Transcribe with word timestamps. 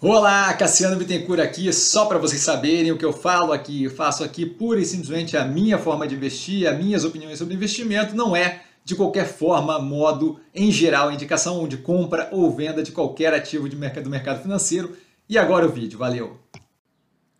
Olá, 0.00 0.54
Cassiano 0.54 0.94
Bittencourt 0.94 1.40
aqui, 1.40 1.72
só 1.72 2.06
para 2.06 2.18
vocês 2.18 2.40
saberem 2.40 2.92
o 2.92 2.96
que 2.96 3.04
eu 3.04 3.12
falo 3.12 3.52
aqui, 3.52 3.82
eu 3.82 3.90
faço 3.90 4.22
aqui 4.22 4.46
pura 4.46 4.78
e 4.78 4.84
simplesmente 4.84 5.36
a 5.36 5.44
minha 5.44 5.76
forma 5.76 6.06
de 6.06 6.14
investir, 6.14 6.68
as 6.68 6.78
minhas 6.78 7.04
opiniões 7.04 7.36
sobre 7.36 7.54
investimento, 7.54 8.14
não 8.14 8.36
é 8.36 8.62
de 8.84 8.94
qualquer 8.94 9.26
forma, 9.26 9.76
modo, 9.80 10.38
em 10.54 10.70
geral, 10.70 11.10
indicação 11.10 11.66
de 11.66 11.78
compra 11.78 12.28
ou 12.30 12.48
venda 12.48 12.80
de 12.80 12.92
qualquer 12.92 13.34
ativo 13.34 13.68
de 13.68 13.74
mercado, 13.74 14.04
do 14.04 14.10
mercado 14.10 14.40
financeiro. 14.40 14.96
E 15.28 15.36
agora 15.36 15.66
o 15.66 15.68
vídeo, 15.68 15.98
valeu! 15.98 16.38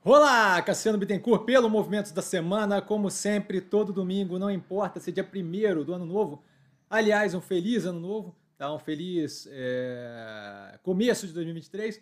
Olá, 0.05 0.61
Cassiano 0.61 0.99
Bittencourt, 0.99 1.45
pelo 1.45 1.71
Movimentos 1.71 2.11
da 2.11 2.23
Semana, 2.23 2.83
como 2.83 3.09
sempre, 3.09 3.61
todo 3.61 3.93
domingo, 3.93 4.37
não 4.37 4.51
importa 4.51 4.99
se 4.99 5.11
é 5.11 5.13
dia 5.13 5.23
primeiro 5.23 5.85
do 5.85 5.95
ano 5.95 6.05
novo, 6.05 6.43
aliás, 6.91 7.37
um 7.37 7.41
feliz 7.41 7.87
ano 7.87 8.01
novo, 8.01 8.35
tá? 8.57 8.75
um 8.75 8.81
feliz 8.81 9.49
é, 9.49 10.77
começo 10.83 11.25
de 11.25 11.33
2023, 11.33 12.01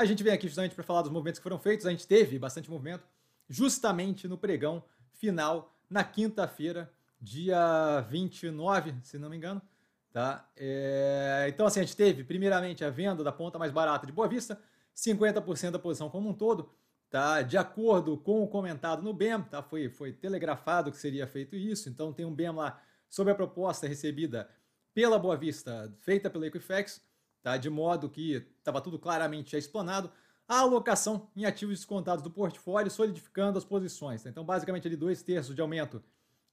a 0.00 0.04
gente 0.06 0.22
vem 0.22 0.32
aqui 0.32 0.46
justamente 0.46 0.74
para 0.74 0.82
falar 0.82 1.02
dos 1.02 1.10
movimentos 1.10 1.38
que 1.38 1.42
foram 1.42 1.58
feitos. 1.58 1.86
A 1.86 1.90
gente 1.90 2.06
teve 2.06 2.38
bastante 2.38 2.70
movimento 2.70 3.04
justamente 3.48 4.26
no 4.26 4.38
pregão 4.38 4.82
final, 5.12 5.76
na 5.90 6.02
quinta-feira, 6.02 6.90
dia 7.20 8.00
29, 8.08 8.94
se 9.02 9.18
não 9.18 9.28
me 9.28 9.36
engano. 9.36 9.60
Tá? 10.10 10.48
É... 10.56 11.46
Então, 11.48 11.66
assim, 11.66 11.80
a 11.80 11.82
gente 11.82 11.96
teve, 11.96 12.24
primeiramente, 12.24 12.84
a 12.84 12.90
venda 12.90 13.22
da 13.22 13.30
ponta 13.30 13.58
mais 13.58 13.70
barata 13.70 14.06
de 14.06 14.12
Boa 14.12 14.26
Vista, 14.26 14.58
50% 14.96 15.72
da 15.72 15.78
posição 15.78 16.08
como 16.08 16.30
um 16.30 16.34
todo. 16.34 16.72
Tá? 17.10 17.42
De 17.42 17.58
acordo 17.58 18.16
com 18.16 18.42
o 18.42 18.48
comentado 18.48 19.02
no 19.02 19.12
BEM, 19.12 19.42
tá? 19.42 19.62
foi, 19.62 19.90
foi 19.90 20.12
telegrafado 20.12 20.90
que 20.90 20.96
seria 20.96 21.26
feito 21.26 21.56
isso. 21.56 21.88
Então, 21.90 22.12
tem 22.12 22.24
um 22.24 22.34
BEM 22.34 22.52
lá 22.52 22.80
sobre 23.08 23.32
a 23.32 23.36
proposta 23.36 23.86
recebida 23.86 24.48
pela 24.94 25.18
Boa 25.18 25.36
Vista, 25.36 25.92
feita 26.00 26.30
pela 26.30 26.46
Equifax 26.46 27.02
tá? 27.42 27.56
de 27.56 27.70
modo 27.70 28.08
que 28.08 28.46
estava 28.58 28.80
tudo 28.80 28.98
claramente 28.98 29.52
já 29.52 29.58
explanado, 29.58 30.10
a 30.48 30.58
alocação 30.58 31.28
em 31.36 31.44
ativos 31.44 31.76
descontados 31.76 32.22
do 32.24 32.30
portfólio, 32.30 32.90
solidificando 32.90 33.56
as 33.56 33.64
posições. 33.64 34.22
Tá? 34.22 34.30
Então, 34.30 34.44
basicamente, 34.44 34.86
ali 34.86 34.96
dois 34.96 35.22
terços 35.22 35.54
de 35.54 35.60
aumento 35.60 36.02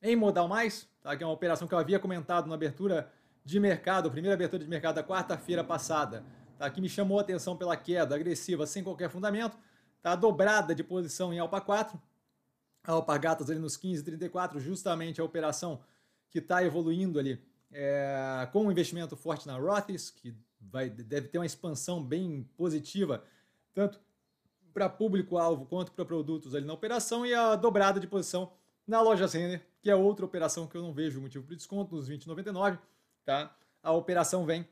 em 0.02 0.16
modal 0.16 0.48
mais, 0.48 0.88
tá? 1.02 1.18
que 1.18 1.24
é 1.24 1.26
uma 1.26 1.34
operação 1.34 1.68
que 1.68 1.74
eu 1.74 1.80
havia 1.80 2.00
comentado 2.00 2.48
na 2.48 2.54
abertura 2.54 3.12
de 3.44 3.60
mercado, 3.60 4.12
primeira 4.12 4.36
abertura 4.36 4.64
de 4.64 4.70
mercado 4.70 4.96
da 4.96 5.04
quarta-feira 5.04 5.64
passada, 5.64 6.24
tá? 6.58 6.70
que 6.70 6.80
me 6.80 6.88
chamou 6.88 7.18
a 7.18 7.22
atenção 7.22 7.58
pela 7.58 7.76
queda 7.76 8.14
agressiva 8.14 8.68
sem 8.68 8.84
qualquer 8.84 9.10
fundamento, 9.10 9.58
tá? 10.02 10.16
dobrada 10.16 10.76
de 10.76 10.84
posição 10.84 11.34
em 11.34 11.40
Alpa 11.40 11.60
4, 11.60 12.00
a 12.84 12.92
Alpagatas 12.92 13.50
ali 13.50 13.60
nos 13.60 13.78
15,34, 13.78 14.60
justamente 14.60 15.20
a 15.20 15.24
operação 15.24 15.82
que 16.30 16.40
está 16.40 16.64
evoluindo 16.64 17.20
ali 17.20 17.44
é, 17.72 18.48
com 18.52 18.66
um 18.66 18.72
investimento 18.72 19.16
forte 19.16 19.48
na 19.48 19.58
Roths, 19.58 20.10
que 20.10 20.36
vai, 20.72 20.90
deve 20.90 21.28
ter 21.28 21.38
uma 21.38 21.46
expansão 21.46 22.04
bem 22.04 22.48
positiva, 22.56 23.23
tanto 23.73 24.00
para 24.73 24.90
público-alvo 24.90 25.66
quanto 25.66 25.92
para 25.92 26.06
produtos 26.06 26.54
ali 26.54 26.66
na 26.66 26.73
operação, 26.73 27.26
e 27.26 27.34
a 27.34 27.56
dobrada 27.56 28.00
de 28.00 28.08
posição 28.08 28.52
na 28.86 29.02
loja 29.02 29.28
Renner, 29.28 29.66
que 29.82 29.90
é 29.90 29.95
outra 29.95 30.26
operação 30.26 30.68
que 30.68 30.76
eu 30.76 30.82
não 30.82 30.94
vejo 30.94 31.20
motivo 31.20 31.45
para 31.45 31.56
desconto, 31.56 31.95
nos 31.95 32.10
20,99. 32.10 32.80
Tá? 33.26 33.56
A 33.84 33.92
operação 33.92 34.45
vem 34.45 34.68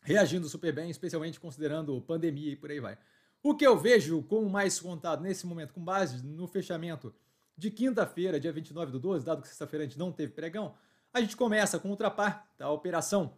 reagindo 0.00 0.48
super 0.48 0.72
bem, 0.72 0.90
especialmente 0.90 1.38
considerando 1.38 2.00
pandemia 2.00 2.52
e 2.52 2.56
por 2.56 2.70
aí 2.70 2.80
vai. 2.80 2.98
O 3.42 3.54
que 3.54 3.66
eu 3.66 3.78
vejo 3.78 4.22
como 4.24 4.48
mais 4.48 4.80
contado 4.80 5.22
nesse 5.22 5.46
momento, 5.46 5.72
com 5.72 5.84
base 5.84 6.26
no 6.26 6.46
fechamento 6.46 7.14
de 7.56 7.70
quinta-feira, 7.70 8.40
dia 8.40 8.52
29 8.52 8.92
do 8.92 8.98
12, 8.98 9.24
dado 9.24 9.42
que 9.42 9.48
sexta-feira 9.48 9.84
a 9.84 9.88
gente 9.88 9.98
não 9.98 10.10
teve 10.10 10.32
pregão, 10.32 10.74
a 11.12 11.20
gente 11.20 11.36
começa 11.36 11.78
com 11.78 11.88
o 11.88 11.90
Ultrapar, 11.92 12.48
tá? 12.56 12.66
a 12.66 12.70
operação 12.70 13.36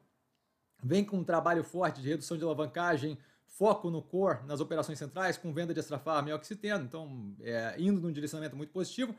vem 0.83 1.05
com 1.05 1.19
um 1.19 1.25
trabalho 1.25 1.62
forte 1.62 2.00
de 2.00 2.09
redução 2.09 2.36
de 2.36 2.45
alavancagem, 2.45 3.19
foco 3.47 3.91
no 3.91 4.03
core, 4.03 4.47
nas 4.47 4.61
operações 4.61 4.98
centrais, 4.98 5.36
com 5.36 5.53
venda 5.53 5.75
de 5.75 5.81
Astrafar 5.81 6.27
e 6.27 6.33
oxiteno, 6.33 6.84
então 6.84 7.34
é, 7.41 7.75
indo 7.78 8.00
num 8.00 8.12
direcionamento 8.12 8.56
muito 8.56 8.73
positivo. 8.73 9.14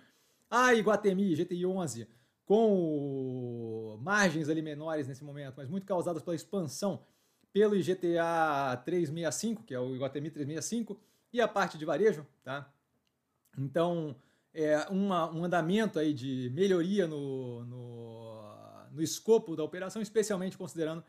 A 0.50 0.74
Iguatemi 0.74 1.36
GTI 1.36 1.66
11 1.66 2.08
com 2.46 3.98
margens 4.02 4.50
ali 4.50 4.62
menores 4.62 5.08
nesse 5.08 5.24
momento, 5.24 5.56
mas 5.58 5.70
muito 5.70 5.86
causadas 5.86 6.22
pela 6.22 6.36
expansão 6.36 7.02
pelo 7.54 7.76
IGTA 7.76 8.82
365, 8.86 9.64
que 9.64 9.74
é 9.74 9.80
o 9.80 9.96
Iguatemi 9.96 10.30
365, 10.30 11.00
e 11.34 11.42
a 11.42 11.48
parte 11.48 11.78
de 11.78 11.86
varejo, 11.86 12.26
tá? 12.44 12.72
Então, 13.58 14.16
é 14.54 14.86
uma, 14.90 15.30
um 15.32 15.44
andamento 15.44 16.00
aí 16.00 16.14
de 16.14 16.52
melhoria 16.54 17.08
no, 17.08 17.66
no, 17.66 18.44
no 18.92 19.02
escopo 19.02 19.56
da 19.56 19.64
operação, 19.64 20.02
especialmente 20.02 20.58
considerando 20.58 21.04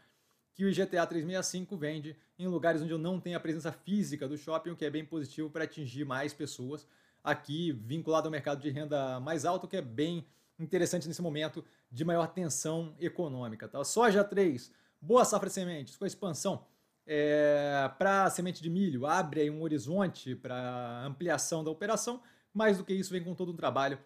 que 0.55 0.65
o 0.65 0.71
GTA 0.71 1.07
365 1.07 1.77
vende 1.77 2.17
em 2.39 2.47
lugares 2.47 2.83
onde 2.83 2.93
eu 2.93 2.99
não 2.99 3.21
tenho 3.21 3.37
a 3.37 3.41
presença 3.41 3.73
física 3.73 4.29
do 4.29 4.37
shopping, 4.37 4.71
o 4.71 4.77
que 4.77 4.85
é 4.85 4.91
bem 4.91 5.05
positivo 5.05 5.49
para 5.51 5.65
atingir 5.65 6.05
mais 6.05 6.35
pessoas 6.35 6.87
aqui, 7.25 7.73
vinculado 7.73 8.27
ao 8.27 8.33
mercado 8.33 8.61
de 8.61 8.71
renda 8.71 9.21
mais 9.21 9.45
alto, 9.45 9.69
que 9.69 9.77
é 9.77 9.83
bem 9.83 10.27
interessante 10.59 11.09
nesse 11.09 11.23
momento 11.23 11.65
de 11.91 12.05
maior 12.05 12.27
tensão 12.27 12.95
econômica. 13.01 13.69
Tá? 13.69 13.83
Soja 13.85 14.23
3, 14.23 14.73
boa 15.01 15.25
safra 15.25 15.49
de 15.49 15.55
sementes, 15.55 15.97
com 15.97 16.05
a 16.05 16.09
expansão 16.09 16.67
é, 17.07 17.91
para 17.99 18.31
semente 18.31 18.63
de 18.63 18.71
milho, 18.71 19.07
abre 19.07 19.41
aí 19.41 19.51
um 19.51 19.63
horizonte 19.63 20.35
para 20.35 21.05
ampliação 21.05 21.65
da 21.65 21.71
operação, 21.71 22.23
mais 22.53 22.79
do 22.79 22.85
que 22.85 22.95
isso, 22.95 23.11
vem 23.11 23.25
com 23.25 23.35
todo 23.35 23.53
um 23.53 23.57
trabalho 23.57 23.99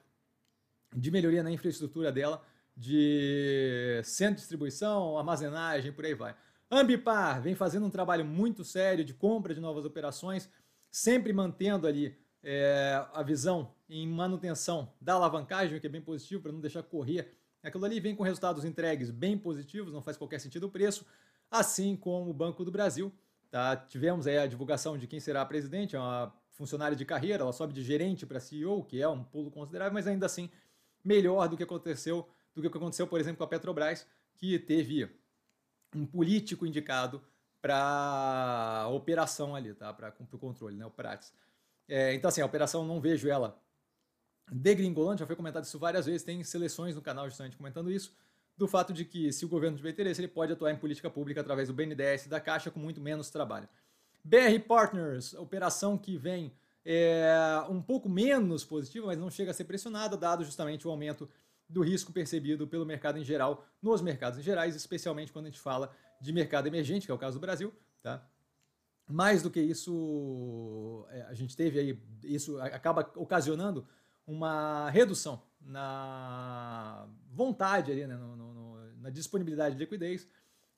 de 0.95 1.11
melhoria 1.11 1.43
na 1.43 1.51
infraestrutura 1.51 2.11
dela, 2.11 2.43
de 2.77 4.01
centro 4.05 4.35
de 4.35 4.41
distribuição, 4.41 5.17
armazenagem, 5.17 5.93
por 5.93 6.05
aí 6.05 6.15
vai. 6.15 6.37
Ambipar 6.71 7.41
vem 7.41 7.55
fazendo 7.55 7.87
um 7.87 7.91
trabalho 7.91 8.25
muito 8.25 8.65
sério 8.65 9.05
de 9.05 9.15
compra 9.15 9.55
de 9.55 9.61
novas 9.61 9.85
operações, 9.85 10.51
sempre 10.91 11.33
mantendo 11.33 11.87
ali 11.87 12.19
é, 12.43 13.05
a 13.13 13.23
visão 13.23 13.73
em 13.89 14.07
manutenção 14.07 14.93
da 15.01 15.15
alavancagem, 15.15 15.79
o 15.79 15.81
que 15.81 15.87
é 15.87 15.91
bem 15.91 16.03
positivo 16.03 16.43
para 16.43 16.53
não 16.53 16.61
deixar 16.61 16.83
correr. 16.83 17.35
Aquilo 17.63 17.85
ali 17.85 17.99
vem 17.99 18.15
com 18.15 18.23
resultados 18.23 18.65
entregues 18.65 19.11
bem 19.11 19.39
positivos, 19.39 19.93
não 19.93 20.03
faz 20.03 20.17
qualquer 20.17 20.41
sentido 20.41 20.65
o 20.65 20.71
preço, 20.71 21.07
assim 21.51 21.97
como 21.97 22.31
o 22.31 22.35
Banco 22.35 22.65
do 22.65 22.71
Brasil. 22.71 23.13
Tá? 23.51 23.77
Tivemos 23.77 24.27
aí 24.27 24.39
a 24.39 24.47
divulgação 24.47 24.99
de 24.99 25.07
quem 25.07 25.19
será 25.19 25.43
a 25.43 25.47
presidente, 25.47 25.97
é 25.97 25.99
uma 25.99 26.33
funcionária 26.51 26.97
de 26.97 27.05
carreira, 27.05 27.43
ela 27.43 27.53
sobe 27.53 27.73
de 27.73 27.83
gerente 27.83 28.27
para 28.27 28.41
CEO, 28.41 28.85
que 28.85 29.01
é 29.01 29.09
um 29.09 29.23
pulo 29.23 29.51
considerável, 29.51 29.95
mas 29.95 30.07
ainda 30.07 30.27
assim 30.27 30.51
melhor 31.05 31.49
do 31.49 31.57
que 31.57 31.63
aconteceu 31.63 32.29
do 32.61 32.71
que 32.71 32.77
aconteceu, 32.77 33.06
por 33.06 33.21
exemplo, 33.21 33.39
com 33.39 33.44
a 33.44 33.47
Petrobras, 33.47 34.06
que 34.34 34.59
teve 34.59 35.09
um 35.94 36.06
político 36.06 36.67
indicado 36.67 37.22
para 37.61 38.89
operação 38.91 39.55
ali, 39.55 39.75
tá? 39.75 39.93
Para 39.93 40.15
o 40.33 40.39
controle, 40.39 40.77
né? 40.77 40.87
O 40.87 40.91
Prates. 40.91 41.33
É, 41.89 42.15
então, 42.15 42.28
assim, 42.28 42.41
a 42.41 42.47
operação 42.47 42.84
não 42.84 43.00
vejo 43.00 43.28
ela 43.28 43.61
degringolando, 44.50 45.19
já 45.19 45.27
foi 45.27 45.37
comentado 45.37 45.65
isso 45.65 45.78
várias 45.78 46.06
vezes, 46.06 46.22
tem 46.22 46.43
seleções 46.45 46.95
no 46.95 47.03
canal 47.03 47.28
justamente 47.28 47.56
comentando 47.56 47.91
isso, 47.91 48.15
do 48.56 48.69
fato 48.69 48.93
de 48.93 49.05
que 49.05 49.33
se 49.33 49.45
o 49.45 49.49
governo 49.49 49.77
tiver 49.77 49.91
interesse, 49.91 50.21
ele 50.21 50.28
pode 50.28 50.53
atuar 50.53 50.72
em 50.72 50.77
política 50.77 51.11
pública 51.11 51.41
através 51.41 51.69
do 51.69 51.75
BNDES 51.75 52.27
e 52.27 52.28
da 52.28 52.41
Caixa 52.41 52.71
com 52.71 52.78
muito 52.78 53.00
menos 53.00 53.31
trabalho. 53.31 53.69
BR 54.25 54.59
Partners, 54.66 55.34
operação 55.34 55.99
que 55.99 56.16
vem 56.16 56.53
é, 56.84 57.34
um 57.69 57.83
pouco 57.83 58.09
menos 58.09 58.65
positiva, 58.65 59.06
mas 59.06 59.19
não 59.19 59.31
chega 59.31 59.50
a 59.50 59.55
ser 59.55 59.65
pressionada, 59.65 60.16
dado 60.16 60.45
justamente 60.45 60.87
o 60.87 60.91
aumento 60.91 61.28
do 61.69 61.82
risco 61.82 62.12
percebido 62.12 62.66
pelo 62.66 62.87
mercado 62.87 63.19
em 63.19 63.25
geral, 63.25 63.66
nos 63.82 64.00
mercados 64.00 64.38
em 64.38 64.43
gerais, 64.43 64.75
especialmente 64.75 65.32
quando 65.32 65.47
a 65.47 65.50
gente 65.50 65.60
fala 65.60 65.91
de 66.21 66.32
mercado 66.32 66.66
emergente, 66.66 67.06
que 67.06 67.12
é 67.12 67.15
o 67.15 67.19
caso 67.19 67.38
do 67.38 67.41
Brasil, 67.41 67.72
tá? 68.03 68.27
Mais 69.09 69.43
do 69.43 69.50
que 69.50 69.60
isso, 69.60 71.06
é, 71.10 71.22
a 71.22 71.34
gente 71.34 71.56
teve 71.56 71.78
aí, 71.78 72.03
isso 72.25 72.60
acaba 72.60 73.10
ocasionando 73.15 73.87
uma 74.27 74.91
redução 74.91 75.43
na 75.60 77.09
vontade 77.31 77.93
ali, 77.93 78.06
né, 78.06 78.16
no, 78.16 78.37
no, 78.37 78.93
na 79.00 79.10
disponibilidade 79.10 79.77
de 79.77 79.81
liquidez, 79.81 80.28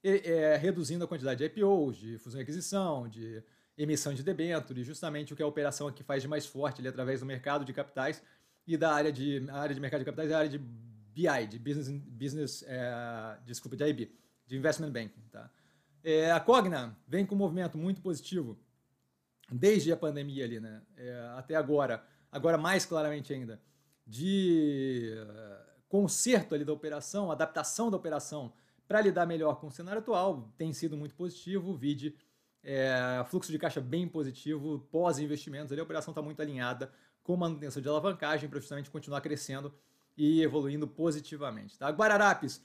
e, 0.05 0.23
é, 0.25 0.57
reduzindo 0.57 1.05
a 1.05 1.09
quantidade 1.09 1.39
de 1.39 1.45
IPOs, 1.45 1.97
de 1.97 2.19
fusão 2.19 2.41
e 2.41 2.43
aquisição, 2.43 3.09
de 3.09 3.43
emissão 3.77 4.13
de 4.13 4.23
debêntures, 4.23 4.87
justamente 4.87 5.33
o 5.33 5.37
que 5.37 5.43
a 5.43 5.47
operação 5.47 5.87
aqui 5.87 6.03
faz 6.03 6.23
de 6.23 6.29
mais 6.29 6.45
forte 6.45 6.81
ali 6.81 6.89
através 6.89 7.21
do 7.21 7.27
mercado 7.27 7.65
de 7.65 7.73
capitais, 7.73 8.23
e 8.69 8.77
da 8.77 8.93
área 8.93 9.11
de, 9.11 9.49
área 9.49 9.75
de 9.75 9.81
mercado 9.81 10.01
de 10.01 10.05
capitais 10.05 10.31
é 10.31 10.35
a 10.35 10.39
área 10.39 10.51
de 10.51 10.59
BI, 10.59 11.47
de 11.49 11.59
Business, 11.59 11.89
business 11.89 12.65
é, 12.69 13.39
desculpa, 13.47 13.75
de 13.75 13.85
IB, 13.85 14.13
de 14.47 14.59
Investment 14.59 14.91
Banking. 14.91 15.23
Tá? 15.33 15.51
É, 16.05 16.31
a 16.31 16.39
Cogna 16.39 16.95
vem 17.07 17.25
com 17.25 17.35
um 17.35 17.39
movimento 17.39 17.79
muito 17.79 18.03
positivo 18.03 18.59
desde 19.51 19.91
a 19.91 19.97
pandemia 19.97 20.45
ali, 20.45 20.61
né? 20.61 20.83
É, 20.99 21.33
até 21.39 21.55
agora, 21.55 22.05
agora 22.31 22.59
mais 22.59 22.85
claramente 22.85 23.33
ainda, 23.33 23.59
de 24.07 25.15
uh, 25.17 25.83
conserto 25.89 26.55
ali 26.55 26.63
da 26.63 26.73
operação, 26.73 27.33
adaptação 27.33 27.91
da 27.91 27.97
operação 27.97 28.53
para 28.87 29.01
lidar 29.01 29.25
melhor 29.25 29.59
com 29.61 29.69
o 29.69 29.71
cenário 29.71 30.01
atual, 30.01 30.53
tem 30.59 30.75
sido 30.75 30.95
muito 30.95 31.15
positivo, 31.15 31.75
vide 31.75 32.15
é, 32.63 33.25
fluxo 33.29 33.51
de 33.51 33.59
caixa 33.59 33.81
bem 33.81 34.07
positivo, 34.07 34.87
pós-investimentos, 34.91 35.73
ali 35.73 35.81
a 35.81 35.85
operação 35.85 36.13
está 36.13 36.21
muito 36.21 36.43
alinhada 36.43 36.93
com 37.29 37.37
manutenção 37.37 37.83
de 37.83 37.87
alavancagem 37.87 38.49
para 38.49 38.59
justamente 38.59 38.89
continuar 38.89 39.21
crescendo 39.21 39.71
e 40.17 40.41
evoluindo 40.41 40.89
positivamente. 40.89 41.79
Tá? 41.79 41.91
Guararapes, 41.91 42.65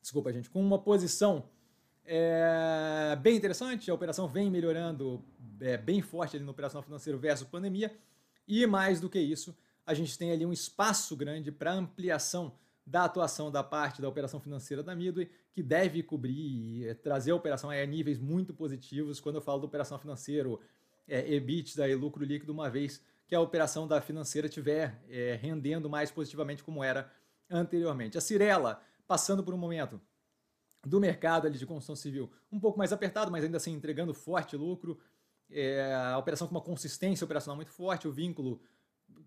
desculpa 0.00 0.32
gente, 0.32 0.48
com 0.48 0.58
uma 0.58 0.78
posição 0.78 1.44
é, 2.06 3.14
bem 3.20 3.36
interessante, 3.36 3.90
a 3.90 3.94
operação 3.94 4.26
vem 4.26 4.50
melhorando 4.50 5.22
é, 5.60 5.76
bem 5.76 6.00
forte 6.00 6.34
ali 6.34 6.46
no 6.46 6.52
operacional 6.52 6.82
financeiro 6.82 7.18
versus 7.18 7.46
pandemia. 7.46 7.94
E 8.48 8.66
mais 8.66 9.02
do 9.02 9.10
que 9.10 9.18
isso, 9.18 9.54
a 9.84 9.92
gente 9.92 10.16
tem 10.16 10.32
ali 10.32 10.46
um 10.46 10.52
espaço 10.52 11.14
grande 11.14 11.52
para 11.52 11.74
ampliação 11.74 12.54
da 12.86 13.04
atuação 13.04 13.50
da 13.50 13.62
parte 13.62 14.00
da 14.00 14.08
operação 14.08 14.40
financeira 14.40 14.82
da 14.82 14.96
Midway, 14.96 15.30
que 15.52 15.62
deve 15.62 16.02
cobrir 16.02 16.32
e 16.32 16.88
é, 16.88 16.94
trazer 16.94 17.32
a 17.32 17.36
operação 17.36 17.68
a 17.68 17.84
níveis 17.84 18.18
muito 18.18 18.54
positivos. 18.54 19.20
Quando 19.20 19.34
eu 19.34 19.42
falo 19.42 19.60
da 19.60 19.66
operação 19.66 19.98
financeira, 19.98 20.48
é, 21.06 21.34
EBITDA 21.34 21.86
e 21.86 21.94
lucro 21.94 22.24
líquido, 22.24 22.50
uma 22.50 22.70
vez 22.70 23.02
que 23.26 23.34
a 23.34 23.40
operação 23.40 23.86
da 23.86 24.00
financeira 24.00 24.46
estiver 24.46 25.02
é, 25.08 25.38
rendendo 25.40 25.90
mais 25.90 26.10
positivamente 26.10 26.62
como 26.62 26.82
era 26.82 27.10
anteriormente. 27.50 28.16
A 28.16 28.20
Cirela, 28.20 28.80
passando 29.06 29.42
por 29.42 29.52
um 29.52 29.58
momento 29.58 30.00
do 30.84 31.00
mercado 31.00 31.46
ali 31.46 31.58
de 31.58 31.66
construção 31.66 31.96
civil 31.96 32.30
um 32.50 32.60
pouco 32.60 32.78
mais 32.78 32.92
apertado, 32.92 33.30
mas 33.30 33.42
ainda 33.42 33.56
assim 33.56 33.72
entregando 33.72 34.14
forte 34.14 34.56
lucro, 34.56 34.98
é, 35.50 35.92
a 35.94 36.18
operação 36.18 36.46
com 36.46 36.54
uma 36.54 36.60
consistência 36.60 37.24
operacional 37.24 37.56
muito 37.56 37.72
forte, 37.72 38.06
o 38.06 38.12
vínculo 38.12 38.60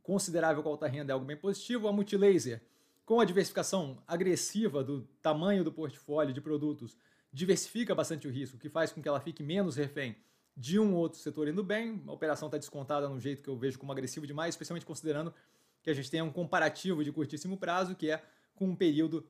considerável 0.01 0.63
com 0.63 0.69
a 0.69 0.71
alta 0.71 0.87
renda 0.87 1.11
é 1.11 1.13
algo 1.13 1.25
bem 1.25 1.37
positivo. 1.37 1.87
A 1.87 1.93
Multilaser, 1.93 2.61
com 3.05 3.19
a 3.19 3.25
diversificação 3.25 4.01
agressiva 4.07 4.83
do 4.83 5.01
tamanho 5.21 5.63
do 5.63 5.71
portfólio 5.71 6.33
de 6.33 6.41
produtos, 6.41 6.97
diversifica 7.31 7.93
bastante 7.93 8.27
o 8.27 8.31
risco, 8.31 8.57
que 8.57 8.69
faz 8.69 8.91
com 8.91 9.01
que 9.01 9.07
ela 9.07 9.19
fique 9.19 9.43
menos 9.43 9.75
refém 9.75 10.15
de 10.59 10.77
um 10.77 10.93
outro 10.93 11.17
setor 11.17 11.47
indo 11.47 11.63
bem. 11.63 12.03
A 12.05 12.11
operação 12.11 12.49
está 12.49 12.57
descontada 12.57 13.07
no 13.07 13.17
jeito 13.17 13.41
que 13.41 13.49
eu 13.49 13.55
vejo 13.55 13.79
como 13.79 13.93
agressivo 13.93 14.27
demais, 14.27 14.53
especialmente 14.53 14.85
considerando 14.85 15.33
que 15.81 15.89
a 15.89 15.93
gente 15.93 16.11
tem 16.11 16.21
um 16.21 16.29
comparativo 16.29 17.01
de 17.01 17.13
curtíssimo 17.13 17.55
prazo, 17.55 17.95
que 17.95 18.11
é 18.11 18.21
com 18.53 18.65
um 18.65 18.75
período 18.75 19.25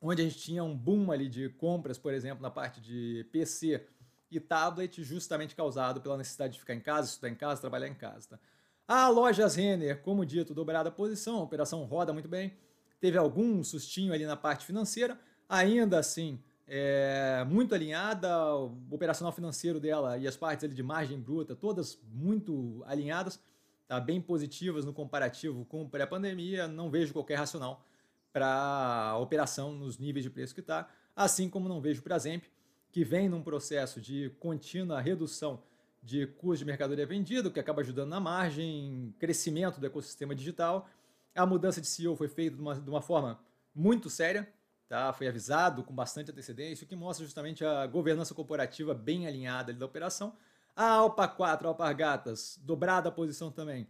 onde 0.00 0.22
a 0.22 0.24
gente 0.24 0.38
tinha 0.38 0.64
um 0.64 0.74
boom 0.74 1.12
ali 1.12 1.28
de 1.28 1.50
compras, 1.50 1.98
por 1.98 2.14
exemplo, 2.14 2.42
na 2.42 2.50
parte 2.50 2.80
de 2.80 3.28
PC 3.30 3.86
e 4.30 4.40
tablet, 4.40 5.02
justamente 5.02 5.54
causado 5.54 6.00
pela 6.00 6.16
necessidade 6.16 6.54
de 6.54 6.60
ficar 6.60 6.74
em 6.74 6.80
casa, 6.80 7.10
estudar 7.10 7.28
em 7.28 7.34
casa, 7.34 7.60
trabalhar 7.60 7.88
em 7.88 7.94
casa. 7.94 8.30
Tá? 8.30 8.40
A 8.88 9.08
Lojas 9.08 9.56
Renner, 9.56 10.00
como 10.00 10.24
dito, 10.24 10.54
dobrada 10.54 10.88
a 10.88 10.92
posição, 10.92 11.36
a 11.36 11.42
operação 11.42 11.84
roda 11.84 12.14
muito 12.14 12.30
bem, 12.30 12.56
teve 12.98 13.18
algum 13.18 13.62
sustinho 13.62 14.14
ali 14.14 14.24
na 14.24 14.36
parte 14.36 14.64
financeira, 14.64 15.20
ainda 15.46 15.98
assim 15.98 16.42
é, 16.72 17.44
muito 17.48 17.74
alinhada, 17.74 18.54
o 18.54 18.78
operacional 18.92 19.32
financeiro 19.32 19.80
dela 19.80 20.16
e 20.16 20.28
as 20.28 20.36
partes 20.36 20.62
ali 20.62 20.72
de 20.72 20.84
margem 20.84 21.18
bruta, 21.18 21.56
todas 21.56 22.00
muito 22.12 22.84
alinhadas, 22.86 23.42
tá 23.88 23.98
bem 23.98 24.20
positivas 24.20 24.84
no 24.84 24.92
comparativo 24.92 25.64
com 25.64 25.88
pré-pandemia, 25.88 26.68
não 26.68 26.88
vejo 26.88 27.12
qualquer 27.12 27.34
racional 27.34 27.84
para 28.32 29.16
operação 29.18 29.72
nos 29.72 29.98
níveis 29.98 30.22
de 30.22 30.30
preço 30.30 30.54
que 30.54 30.60
está, 30.60 30.88
assim 31.16 31.50
como 31.50 31.68
não 31.68 31.80
vejo 31.80 32.02
para 32.02 32.14
a 32.14 32.18
Zemp, 32.20 32.44
que 32.92 33.02
vem 33.02 33.28
num 33.28 33.42
processo 33.42 34.00
de 34.00 34.30
contínua 34.38 35.00
redução 35.00 35.60
de 36.00 36.24
custo 36.24 36.60
de 36.60 36.66
mercadoria 36.66 37.04
vendida, 37.04 37.50
que 37.50 37.58
acaba 37.58 37.80
ajudando 37.80 38.10
na 38.10 38.20
margem, 38.20 39.12
crescimento 39.18 39.80
do 39.80 39.86
ecossistema 39.86 40.36
digital. 40.36 40.88
A 41.34 41.44
mudança 41.44 41.80
de 41.80 41.88
CEO 41.88 42.14
foi 42.14 42.28
feita 42.28 42.54
de 42.54 42.62
uma, 42.62 42.76
de 42.76 42.88
uma 42.88 43.02
forma 43.02 43.40
muito 43.74 44.08
séria, 44.08 44.48
tá? 44.90 45.12
foi 45.12 45.28
avisado 45.28 45.84
com 45.84 45.94
bastante 45.94 46.32
antecedência, 46.32 46.84
o 46.84 46.88
que 46.88 46.96
mostra 46.96 47.24
justamente 47.24 47.64
a 47.64 47.86
governança 47.86 48.34
corporativa 48.34 48.92
bem 48.92 49.24
alinhada 49.24 49.72
da 49.72 49.86
operação. 49.86 50.36
A 50.74 50.84
Alpa 50.84 51.28
4, 51.28 51.68
Alpargatas, 51.68 52.58
dobrada 52.60 53.08
a 53.08 53.12
posição 53.12 53.52
também. 53.52 53.88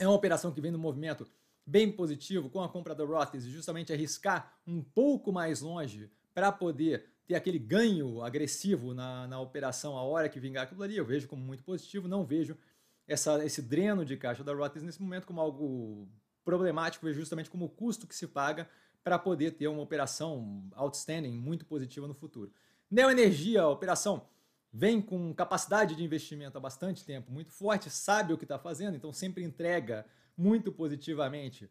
É 0.00 0.06
uma 0.06 0.16
operação 0.16 0.50
que 0.50 0.60
vem 0.60 0.72
no 0.72 0.78
movimento 0.78 1.24
bem 1.64 1.90
positivo 1.92 2.50
com 2.50 2.60
a 2.60 2.68
compra 2.68 2.96
da 2.96 3.04
Rothes, 3.04 3.44
justamente 3.44 3.92
arriscar 3.92 4.58
um 4.66 4.82
pouco 4.82 5.32
mais 5.32 5.60
longe 5.60 6.10
para 6.34 6.50
poder 6.50 7.08
ter 7.24 7.36
aquele 7.36 7.60
ganho 7.60 8.22
agressivo 8.22 8.92
na, 8.92 9.28
na 9.28 9.38
operação 9.38 9.96
a 9.96 10.02
hora 10.02 10.28
que 10.28 10.40
vingar 10.40 10.64
aquilo 10.64 10.82
ali. 10.82 10.96
Eu 10.96 11.04
vejo 11.04 11.28
como 11.28 11.44
muito 11.44 11.62
positivo, 11.62 12.08
não 12.08 12.24
vejo 12.24 12.58
essa, 13.06 13.44
esse 13.44 13.62
dreno 13.62 14.04
de 14.04 14.16
caixa 14.16 14.42
da 14.42 14.52
Rothes 14.52 14.82
nesse 14.82 15.00
momento 15.00 15.28
como 15.28 15.40
algo 15.40 16.08
problemático, 16.44 17.06
vejo 17.06 17.20
justamente 17.20 17.48
como 17.48 17.66
o 17.66 17.70
custo 17.70 18.04
que 18.04 18.16
se 18.16 18.26
paga 18.26 18.68
para 19.02 19.18
poder 19.18 19.52
ter 19.52 19.68
uma 19.68 19.82
operação 19.82 20.68
outstanding, 20.74 21.32
muito 21.32 21.66
positiva 21.66 22.06
no 22.06 22.14
futuro. 22.14 22.52
Neoenergia, 22.90 23.62
a 23.62 23.68
operação 23.68 24.28
vem 24.72 25.00
com 25.02 25.34
capacidade 25.34 25.94
de 25.94 26.02
investimento 26.02 26.56
há 26.56 26.60
bastante 26.60 27.04
tempo, 27.04 27.30
muito 27.30 27.50
forte, 27.50 27.90
sabe 27.90 28.32
o 28.32 28.38
que 28.38 28.44
está 28.44 28.58
fazendo, 28.58 28.96
então 28.96 29.12
sempre 29.12 29.44
entrega 29.44 30.06
muito 30.36 30.72
positivamente 30.72 31.70